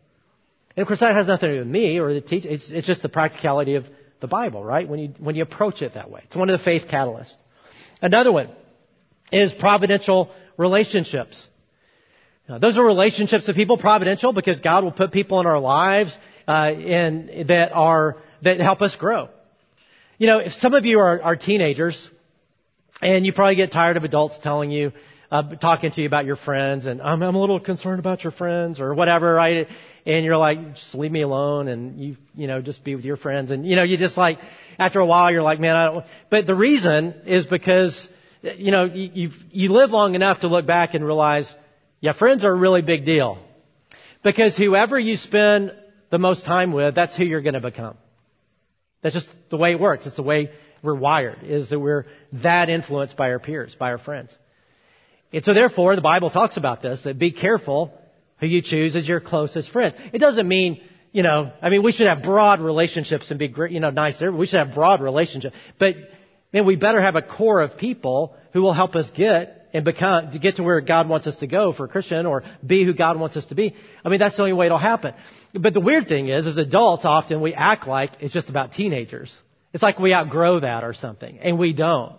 [0.76, 2.50] And of course that has nothing to do with me or the teacher.
[2.50, 3.86] it's, it's just the practicality of
[4.20, 4.88] the Bible, right?
[4.88, 6.22] When you, when you approach it that way.
[6.24, 7.36] It's one of the faith catalysts.
[8.02, 8.50] Another one
[9.32, 11.48] is providential relationships.
[12.48, 16.18] Now, those are relationships with people providential because God will put people in our lives
[16.48, 19.30] uh, in, that are that help us grow.
[20.18, 22.10] You know, if some of you are, are teenagers,
[23.02, 24.92] and you probably get tired of adults telling you,
[25.30, 28.32] uh, talking to you about your friends, and I'm, I'm a little concerned about your
[28.32, 29.68] friends or whatever, right?
[30.08, 33.18] and you're like, just leave me alone and you, you know, just be with your
[33.18, 33.52] friends.
[33.52, 34.40] And, you know, you just like,
[34.80, 38.08] after a while, you're like, man, I don't, but the reason is because,
[38.42, 41.54] you know, you, you've, you live long enough to look back and realize,
[42.00, 43.38] yeah, friends are a really big deal.
[44.24, 45.74] Because whoever you spend
[46.10, 47.98] the most time with, that's who you're going to become.
[49.02, 50.06] That's just the way it works.
[50.06, 53.98] It's the way we're wired, is that we're that influenced by our peers, by our
[53.98, 54.38] friends.
[55.34, 57.92] And so therefore, the Bible talks about this, that be careful
[58.40, 59.96] who you choose as your closest friends.
[60.14, 63.80] It doesn't mean, you know, I mean, we should have broad relationships and be you
[63.80, 64.22] know, nice.
[64.22, 65.56] We should have broad relationships.
[65.80, 65.96] But,
[66.54, 70.32] man, we better have a core of people who will help us get and become,
[70.32, 72.94] to get to where God wants us to go for a Christian or be who
[72.94, 73.76] God wants us to be.
[74.06, 75.14] I mean, that's the only way it'll happen.
[75.54, 79.36] But the weird thing is, as adults, often we act like it's just about teenagers.
[79.78, 82.14] It's like we outgrow that or something, and we don't.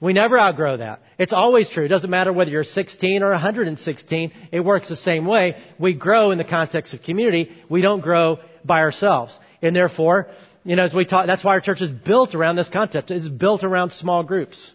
[0.00, 1.02] We never outgrow that.
[1.18, 1.84] It's always true.
[1.84, 4.32] It doesn't matter whether you're 16 or 116.
[4.50, 5.62] It works the same way.
[5.78, 7.54] We grow in the context of community.
[7.68, 9.38] We don't grow by ourselves.
[9.60, 10.28] And therefore,
[10.64, 13.10] you know, as we talk, that's why our church is built around this concept.
[13.10, 14.72] It's built around small groups.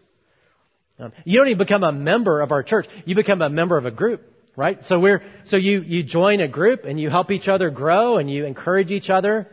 [1.00, 2.86] Um, you don't even become a member of our church.
[3.06, 4.22] You become a member of a group,
[4.56, 4.86] right?
[4.86, 8.30] So we're, so you, you join a group and you help each other grow and
[8.30, 9.48] you encourage each other.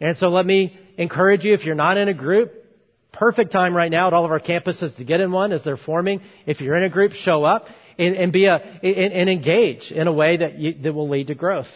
[0.00, 2.52] And so let me encourage you if you're not in a group,
[3.12, 5.78] perfect time right now at all of our campuses to get in one as they're
[5.78, 6.20] forming.
[6.44, 10.06] If you're in a group, show up and, and be a and, and, engage in
[10.06, 11.68] a way that you, that will lead to growth.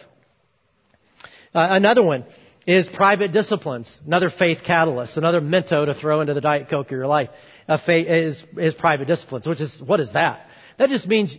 [1.55, 2.25] Uh, another one
[2.65, 3.97] is private disciplines.
[4.05, 5.17] Another faith catalyst.
[5.17, 7.29] Another mento to throw into the diet coke of your life.
[7.85, 9.47] Faith is is private disciplines.
[9.47, 10.47] Which is what is that?
[10.77, 11.35] That just means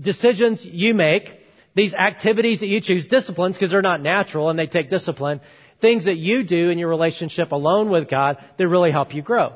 [0.00, 1.38] decisions you make.
[1.74, 5.40] These activities that you choose, disciplines, because they're not natural and they take discipline,
[5.82, 9.52] things that you do in your relationship alone with God that really help you grow.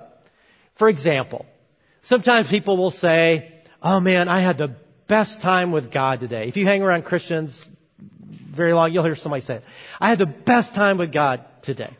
[0.78, 1.46] For example,
[2.02, 6.48] sometimes people will say, Oh man, I had the best time with God today.
[6.48, 7.64] If you hang around Christians
[8.54, 9.64] very long, you'll hear somebody say it.
[10.00, 11.96] I had the best time with God today.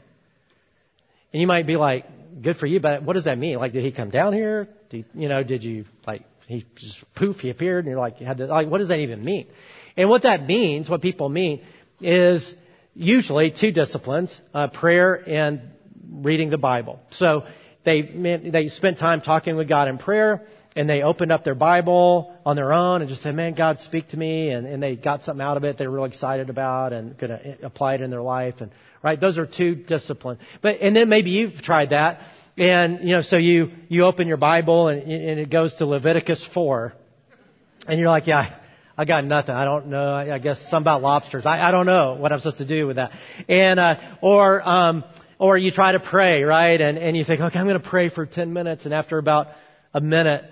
[1.33, 2.05] And you might be like,
[2.43, 3.59] good for you, but what does that mean?
[3.59, 4.69] Like, did he come down here?
[4.91, 8.39] Did, you know, did you, like, he just poof, he appeared and you're like, had
[8.39, 9.47] to, like, what does that even mean?
[9.97, 11.63] And what that means, what people mean,
[12.01, 12.55] is
[12.97, 15.61] usually two disciplines, uh, prayer and
[16.11, 16.99] reading the Bible.
[17.11, 17.45] So
[17.85, 22.35] they, they spent time talking with God in prayer and they opened up their Bible
[22.45, 24.51] on their own and just said, man, God, speak to me.
[24.51, 27.31] And, and they got something out of it they were really excited about and going
[27.31, 28.57] to apply it in their life.
[28.61, 28.71] And,
[29.03, 30.41] right, those are two disciplines.
[30.63, 32.21] But, and then maybe you've tried that.
[32.59, 36.47] And, you know, so you, you open your Bible and, and it goes to Leviticus
[36.53, 36.95] 4.
[37.87, 38.59] And you're like, yeah,
[38.99, 39.55] I got nothing.
[39.55, 40.09] I don't know.
[40.09, 41.45] I, I guess some about lobsters.
[41.45, 43.13] I, I don't know what I'm supposed to do with that.
[43.49, 45.05] And, uh, or, um,
[45.39, 46.81] or you try to pray, right?
[46.81, 48.87] And, and you think, okay, I'm going to pray for 10 minutes.
[48.87, 49.49] And after about
[49.93, 50.45] a minute,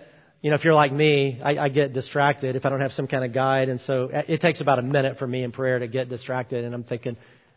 [0.42, 3.07] you know, if you're like me, I, I get distracted if I don't have some
[3.07, 3.70] kind of guide.
[3.70, 6.66] And so it takes about a minute for me in prayer to get distracted.
[6.66, 7.16] And I'm thinking,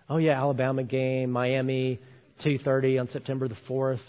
[0.10, 2.00] oh yeah, Alabama game, Miami,
[2.46, 4.00] 2.30 on September the 4th,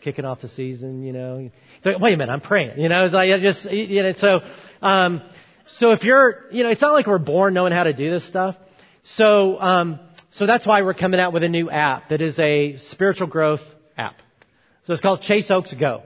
[0.00, 1.48] kicking off the season, you know.
[1.84, 2.80] So, wait a minute, I'm praying.
[2.80, 4.40] You know, it's like, I just, you know, so,
[4.82, 5.22] um,
[5.68, 8.26] so if you're, you know, it's not like we're born knowing how to do this
[8.26, 8.56] stuff.
[9.04, 10.00] So, um,
[10.30, 13.62] so that's why we're coming out with a new app that is a spiritual growth
[13.96, 14.16] app.
[14.84, 16.02] So it's called Chase Oaks Go.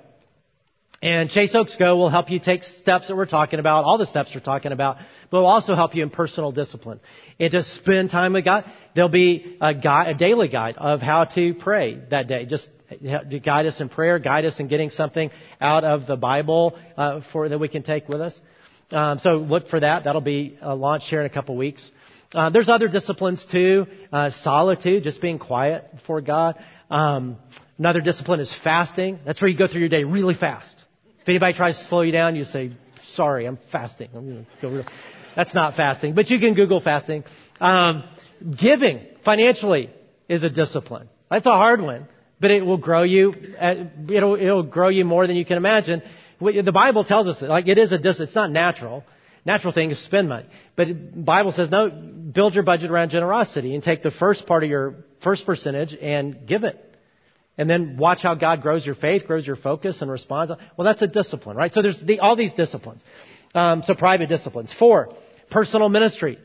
[1.02, 4.06] And Chase Oaks Go will help you take steps that we're talking about, all the
[4.06, 4.98] steps we're talking about,
[5.30, 7.00] but will also help you in personal discipline.
[7.40, 11.24] And to spend time with God, there'll be a, guide, a daily guide of how
[11.24, 12.46] to pray that day.
[12.46, 16.78] Just to guide us in prayer, guide us in getting something out of the Bible
[16.96, 18.40] uh, for that we can take with us.
[18.92, 20.04] Um, so look for that.
[20.04, 21.90] That'll be uh, launched here in a couple weeks.
[22.34, 23.86] Uh, there's other disciplines too.
[24.12, 26.62] Uh, solitude, just being quiet before God.
[26.90, 27.36] Um,
[27.78, 29.18] another discipline is fasting.
[29.24, 30.82] That's where you go through your day really fast.
[31.20, 32.72] If anybody tries to slow you down, you say,
[33.14, 34.08] sorry, I'm fasting.
[34.14, 34.84] I'm go.
[35.36, 37.24] That's not fasting, but you can Google fasting.
[37.60, 38.04] Um,
[38.58, 39.90] giving financially
[40.28, 41.08] is a discipline.
[41.30, 42.08] That's a hard one,
[42.40, 43.32] but it will grow you.
[43.58, 46.02] Uh, it'll, it'll grow you more than you can imagine.
[46.42, 49.04] The Bible tells us that, like, it is a dis, it's not natural.
[49.44, 50.46] Natural thing is spend money.
[50.76, 54.70] But Bible says, no, build your budget around generosity and take the first part of
[54.70, 56.78] your first percentage and give it.
[57.58, 60.52] And then watch how God grows your faith, grows your focus, and responds.
[60.76, 61.72] Well, that's a discipline, right?
[61.72, 63.02] So there's the, all these disciplines.
[63.54, 64.72] Um, so private disciplines.
[64.72, 65.14] Four,
[65.50, 66.38] personal ministry.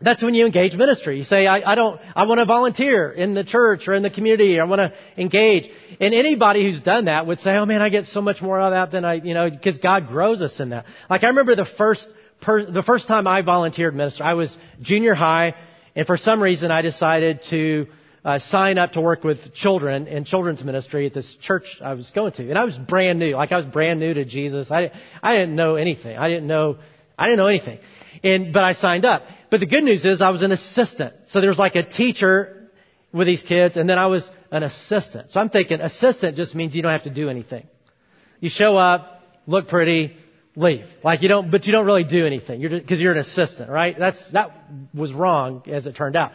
[0.00, 1.16] That's when you engage ministry.
[1.16, 4.10] You say, I, I don't, I want to volunteer in the church or in the
[4.10, 4.60] community.
[4.60, 5.70] I want to engage.
[5.98, 8.72] And anybody who's done that would say, oh man, I get so much more out
[8.72, 10.84] of that than I, you know, because God grows us in that.
[11.08, 12.08] Like I remember the first,
[12.42, 15.54] per, the first time I volunteered minister, I was junior high,
[15.94, 17.86] and for some reason I decided to
[18.22, 22.10] uh, sign up to work with children in children's ministry at this church I was
[22.10, 22.50] going to.
[22.50, 23.34] And I was brand new.
[23.34, 24.70] Like I was brand new to Jesus.
[24.70, 24.90] I,
[25.22, 26.18] I didn't know anything.
[26.18, 26.76] I didn't know,
[27.18, 27.78] I didn't know anything.
[28.22, 29.22] And, but I signed up.
[29.50, 31.14] But the good news is I was an assistant.
[31.28, 32.68] So there was like a teacher
[33.12, 35.32] with these kids and then I was an assistant.
[35.32, 37.66] So I'm thinking assistant just means you don't have to do anything.
[38.40, 40.16] You show up, look pretty,
[40.56, 40.84] leave.
[41.02, 42.60] Like you don't, but you don't really do anything.
[42.60, 43.96] You're because you're an assistant, right?
[43.98, 44.50] That's that
[44.92, 46.32] was wrong as it turned out.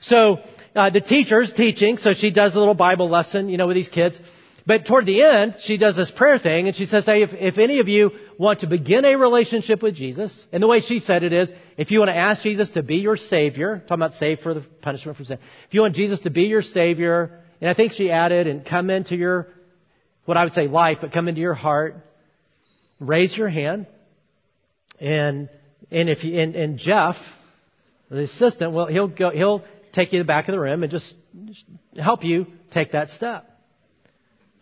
[0.00, 0.38] So
[0.74, 3.88] uh, the teacher's teaching, so she does a little Bible lesson, you know, with these
[3.88, 4.18] kids.
[4.64, 7.58] But toward the end, she does this prayer thing, and she says, hey, if, if
[7.58, 11.24] any of you want to begin a relationship with Jesus, and the way she said
[11.24, 14.40] it is, if you want to ask Jesus to be your Savior, talking about save
[14.40, 17.74] for the punishment for sin, if you want Jesus to be your Savior, and I
[17.74, 19.48] think she added, and come into your,
[20.26, 21.96] what I would say life, but come into your heart,
[23.00, 23.86] raise your hand,
[25.00, 25.48] and,
[25.90, 27.16] and if you, and, and Jeff,
[28.10, 30.92] the assistant, well, he'll go, he'll take you to the back of the room and
[30.92, 31.64] just, just
[31.98, 33.48] help you take that step.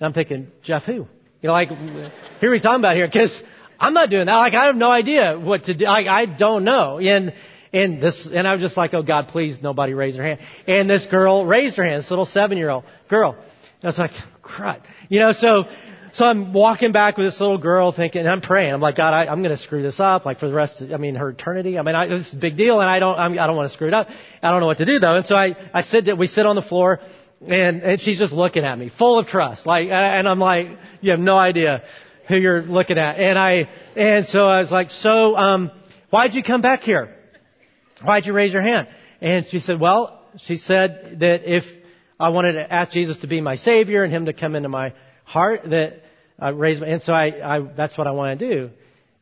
[0.00, 0.92] And I'm thinking, Jeff, who?
[0.94, 1.08] You
[1.42, 3.06] know, like, who are we talking about here?
[3.06, 3.42] Because
[3.78, 4.36] I'm not doing that.
[4.36, 5.84] Like, I have no idea what to do.
[5.84, 6.98] Like, I don't know.
[6.98, 7.34] And,
[7.72, 10.40] and this, and I was just like, oh God, please, nobody raise their hand.
[10.66, 13.32] And this girl raised her hand, this little seven year old girl.
[13.32, 14.82] And I was like, crud.
[15.08, 15.64] You know, so,
[16.12, 18.72] so I'm walking back with this little girl thinking, I'm praying.
[18.72, 20.92] I'm like, God, I, I'm going to screw this up, like for the rest of,
[20.92, 21.78] I mean, her eternity.
[21.78, 23.70] I mean, I, this is a big deal and I don't, I'm, I don't want
[23.70, 24.08] to screw it up.
[24.42, 25.14] I don't know what to do though.
[25.14, 27.00] And so I, I sit, that we sit on the floor
[27.46, 29.66] and, and she's just looking at me, full of trust.
[29.66, 30.68] Like, and I'm like,
[31.00, 31.82] you have no idea
[32.28, 33.18] who you're looking at.
[33.18, 35.70] And I, and so I was like, so, um,
[36.10, 37.14] why'd you come back here?
[38.04, 38.88] Why'd you raise your hand?
[39.20, 41.64] And she said, well, she said that if
[42.18, 44.92] I wanted to ask Jesus to be my Savior and Him to come into my
[45.24, 46.02] heart that
[46.38, 48.70] I raised, my, and so I, I, that's what I want to do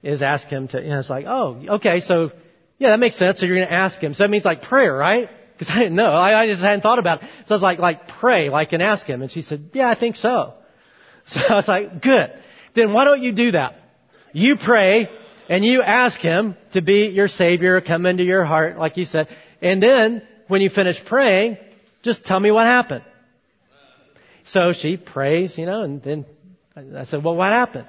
[0.02, 2.30] is ask him to, and it's like, oh, okay, so,
[2.78, 3.40] yeah, that makes sense.
[3.40, 4.14] So you're going to ask him.
[4.14, 5.28] So that means like prayer, right?
[5.58, 6.12] Because I didn't know.
[6.12, 7.28] I, I just hadn't thought about it.
[7.46, 9.22] So I was like, like pray, like and ask him.
[9.22, 10.54] And she said, yeah, I think so.
[11.26, 12.32] So I was like, good.
[12.72, 13.74] Then why don't you do that?
[14.32, 15.10] You pray
[15.46, 19.28] and you ask him to be your savior, come into your heart, like you said.
[19.60, 21.58] And then when you finish praying,
[22.02, 23.04] just tell me what happened.
[24.44, 26.24] So she prays, you know, and then
[26.96, 27.88] I said, well, what happened?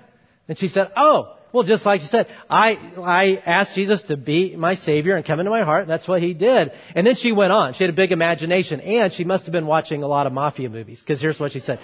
[0.50, 2.74] And she said, oh, Well, just like you said, I,
[3.04, 5.82] I asked Jesus to be my Savior and come into my heart.
[5.82, 6.72] and That's what He did.
[6.94, 7.74] And then she went on.
[7.74, 10.70] She had a big imagination and she must have been watching a lot of mafia
[10.70, 11.80] movies because here's what she said.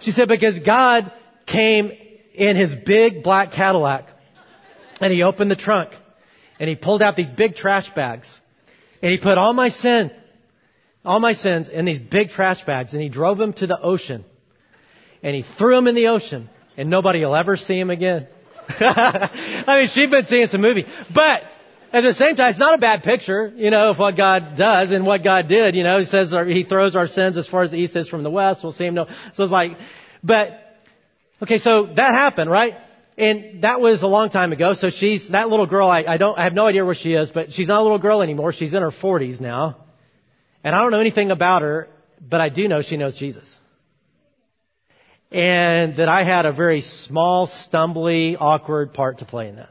[0.00, 1.10] She said, because God
[1.46, 1.92] came
[2.34, 4.06] in His big black Cadillac
[5.00, 5.92] and He opened the trunk
[6.60, 8.38] and He pulled out these big trash bags
[9.00, 10.10] and He put all my sin,
[11.06, 14.26] all my sins in these big trash bags and He drove them to the ocean
[15.22, 18.28] and He threw them in the ocean and nobody will ever see Him again.
[18.80, 20.86] I mean, she'd been seeing some movie.
[21.14, 21.42] But
[21.92, 24.90] at the same time, it's not a bad picture, you know, of what God does
[24.90, 25.74] and what God did.
[25.74, 28.22] You know, He says He throws our sins as far as the east is from
[28.22, 28.62] the west.
[28.62, 29.06] We'll see Him no.
[29.34, 29.76] So it's like,
[30.22, 30.60] but,
[31.42, 32.74] okay, so that happened, right?
[33.16, 34.74] And that was a long time ago.
[34.74, 37.30] So she's, that little girl, I, I don't, I have no idea where she is,
[37.30, 38.52] but she's not a little girl anymore.
[38.52, 39.76] She's in her 40s now.
[40.62, 41.88] And I don't know anything about her,
[42.20, 43.58] but I do know she knows Jesus
[45.30, 49.70] and that I had a very small, stumbly, awkward part to play in that.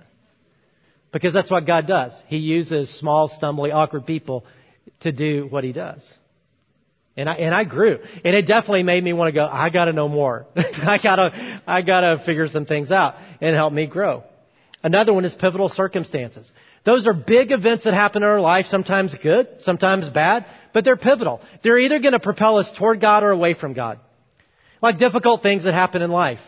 [1.12, 2.14] Because that's what God does.
[2.28, 4.46] He uses small, stumbly, awkward people
[5.02, 6.06] to do what He does.
[7.18, 8.00] And I, and I grew.
[8.26, 10.48] And it definitely made me want to go, I gotta know more.
[10.56, 14.24] I gotta, I gotta figure some things out and help me grow.
[14.84, 16.52] Another one is pivotal circumstances.
[16.84, 20.98] Those are big events that happen in our life, sometimes good, sometimes bad, but they're
[20.98, 21.42] pivotal.
[21.64, 24.00] They're either going to propel us toward God or away from God.
[24.86, 26.42] Like difficult things that happen in life.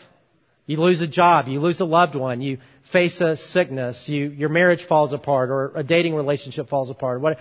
[0.68, 2.60] You lose a job, you lose a loved one, you
[2.92, 7.20] face a sickness, you, your marriage falls apart, or a dating relationship falls apart.
[7.20, 7.40] What,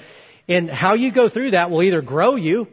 [0.48, 2.66] and how you go through that will either grow you,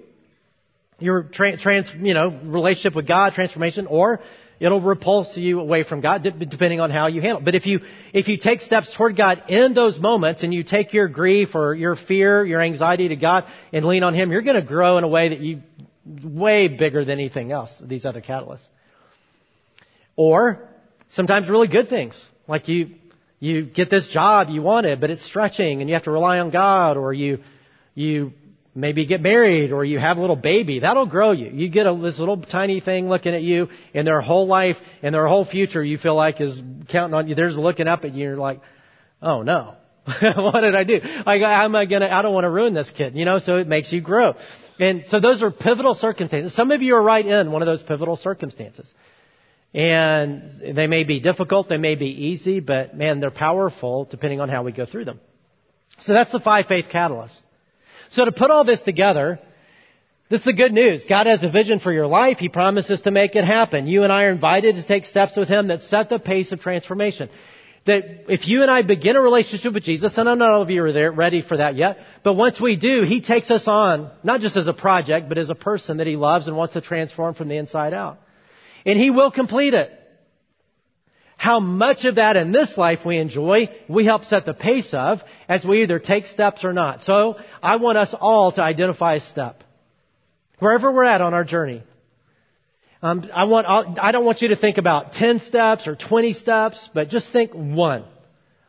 [1.00, 4.22] your trans, trans, you know, relationship with God, transformation, or
[4.58, 7.44] it'll repulse you away from God, depending on how you handle it.
[7.44, 7.82] But if you,
[8.14, 11.74] if you take steps toward God in those moments and you take your grief or
[11.74, 13.44] your fear, your anxiety to God
[13.74, 15.62] and lean on Him, you're going to grow in a way that you
[16.06, 18.68] way bigger than anything else, these other catalysts.
[20.16, 20.68] Or
[21.10, 22.96] sometimes really good things, like you,
[23.40, 26.50] you get this job you wanted, but it's stretching and you have to rely on
[26.50, 27.40] God, or you,
[27.96, 28.34] you
[28.76, 30.80] maybe get married, or you have a little baby.
[30.80, 31.50] That'll grow you.
[31.52, 35.14] You get a, this little tiny thing looking at you, and their whole life and
[35.14, 37.36] their whole future you feel like is counting on you.
[37.36, 38.62] They're looking up at you, and you're like,
[39.22, 39.76] oh no.
[40.06, 41.00] what did I do?
[41.26, 43.56] Like, how am I gonna, I don't want to ruin this kid, you know, so
[43.56, 44.36] it makes you grow.
[44.80, 46.54] And so those are pivotal circumstances.
[46.56, 48.94] Some of you are right in one of those pivotal circumstances.
[49.74, 54.50] And they may be difficult, they may be easy, but man, they're powerful depending on
[54.50, 55.20] how we go through them.
[56.02, 57.42] So that's the five faith catalysts.
[58.12, 59.40] So to put all this together,
[60.30, 61.06] this is the good news.
[61.06, 62.38] God has a vision for your life.
[62.38, 63.88] He promises to make it happen.
[63.88, 66.60] You and I are invited to take steps with Him that set the pace of
[66.60, 67.30] transformation
[67.86, 70.62] that if you and I begin a relationship with Jesus, and I know not all
[70.62, 73.68] of you are there ready for that yet, but once we do, He takes us
[73.68, 76.76] on, not just as a project, but as a person that He loves and wants
[76.76, 78.20] to transform from the inside out.
[78.86, 79.92] And He will complete it.
[81.36, 85.22] How much of that in this life we enjoy, we help set the pace of
[85.50, 87.04] as we either take steps or not.
[87.04, 89.62] So I want us all to identify a step.
[90.60, 91.84] Wherever we're at on our journey.
[93.04, 93.68] Um, I want,
[94.00, 97.52] I don't want you to think about 10 steps or 20 steps, but just think
[97.52, 98.06] one.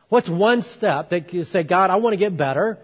[0.09, 2.77] What's one step that you say, God, I want to get better.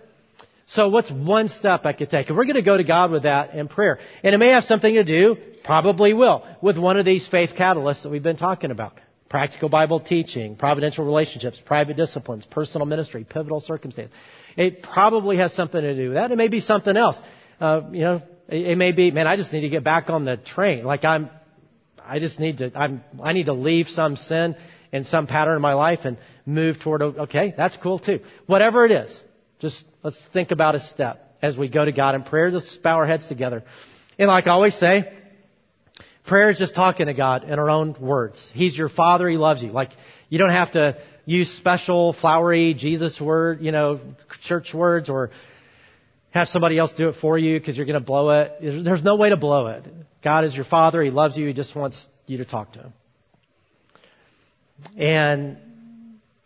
[0.68, 2.30] So what's one step I could take?
[2.30, 4.00] And we're going to go to God with that in prayer.
[4.24, 5.36] And it may have something to do,
[5.66, 8.94] probably will, with one of these faith catalysts that we've been talking about.
[9.28, 14.14] Practical Bible teaching, providential relationships, private disciplines, personal ministry, pivotal circumstance.
[14.56, 16.32] It probably has something to do with that.
[16.32, 17.22] It may be something else.
[17.60, 20.24] Uh, you know, it, it may be, man, I just need to get back on
[20.24, 20.86] the train.
[20.86, 21.30] Like I'm,
[22.06, 24.56] I just need to, I'm, I need to leave some sin
[24.92, 28.20] and some pattern in my life and move toward, okay, that's cool too.
[28.46, 29.24] Whatever it is,
[29.60, 32.52] just let's think about a step as we go to God in prayer.
[32.52, 33.64] Let's bow our heads together.
[34.18, 35.14] And like I always say,
[36.26, 38.52] prayer is just talking to God in our own words.
[38.54, 39.28] He's your Father.
[39.30, 39.72] He loves you.
[39.72, 39.92] Like,
[40.30, 44.00] you don't have to use special, flowery Jesus word, you know,
[44.42, 45.32] church words or
[46.32, 48.58] have somebody else do it for you because you're going to blow it.
[48.62, 49.86] There's no way to blow it.
[50.24, 51.02] God is your father.
[51.02, 51.48] He loves you.
[51.48, 52.94] He just wants you to talk to him.
[54.98, 55.58] And,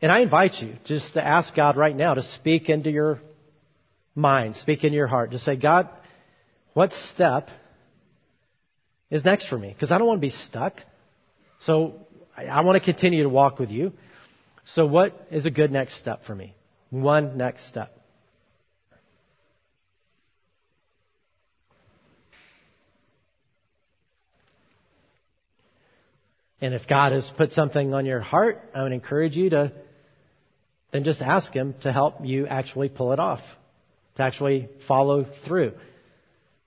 [0.02, 3.20] and I invite you just to ask God right now to speak into your
[4.14, 5.32] mind, speak into your heart.
[5.32, 5.90] Just say, God,
[6.74, 7.50] what step
[9.10, 9.70] is next for me?
[9.70, 10.82] Because I don't want to be stuck.
[11.62, 11.96] So
[12.36, 13.94] I, I want to continue to walk with you.
[14.66, 16.56] So what is a good next step for me?
[16.90, 17.98] One next step.
[26.62, 29.72] And if God has put something on your heart, I would encourage you to
[30.92, 33.42] then just ask Him to help you actually pull it off,
[34.16, 35.74] to actually follow through.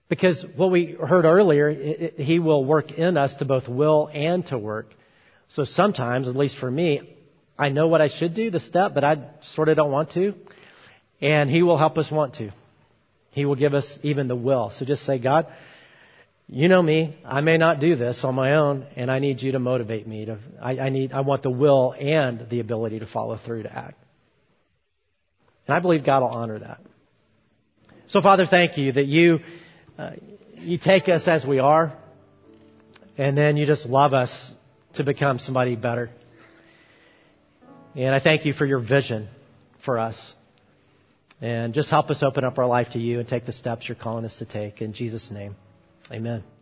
[0.09, 4.11] Because what we heard earlier, it, it, He will work in us to both will
[4.13, 4.93] and to work.
[5.49, 7.17] So sometimes, at least for me,
[7.59, 10.35] I know what I should do, the step, but I sort of don't want to.
[11.21, 12.51] And He will help us want to.
[13.31, 14.71] He will give us even the will.
[14.71, 15.47] So just say, God,
[16.49, 17.19] you know me.
[17.27, 20.25] I may not do this on my own, and I need you to motivate me.
[20.25, 23.73] To, I, I need, I want the will and the ability to follow through to
[23.73, 24.03] act.
[25.67, 26.81] And I believe God will honor that.
[28.07, 29.41] So, Father, thank you that you,
[29.99, 30.13] uh,
[30.55, 31.93] you take us as we are,
[33.19, 34.51] and then you just love us
[34.95, 36.09] to become somebody better.
[37.95, 39.29] And I thank you for your vision
[39.85, 40.33] for us.
[41.43, 43.97] And just help us open up our life to you and take the steps you're
[43.97, 44.81] calling us to take.
[44.81, 45.55] In Jesus' name,
[46.13, 46.58] amen.